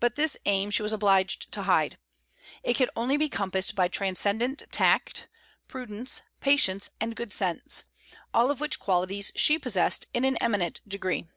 But 0.00 0.16
this 0.16 0.36
aim 0.44 0.72
she 0.72 0.82
was 0.82 0.92
obliged 0.92 1.52
to 1.52 1.62
hide. 1.62 1.98
It 2.64 2.74
could 2.74 2.90
only 2.96 3.16
be 3.16 3.28
compassed 3.28 3.76
by 3.76 3.86
transcendent 3.86 4.64
tact, 4.72 5.28
prudence, 5.68 6.22
patience, 6.40 6.90
and 7.00 7.14
good 7.14 7.32
sense, 7.32 7.84
all 8.34 8.50
of 8.50 8.58
which 8.60 8.80
qualities 8.80 9.30
she 9.36 9.56
possessed 9.56 10.06
in 10.12 10.24
an 10.24 10.36
eminent 10.38 10.80
degree. 10.88 11.28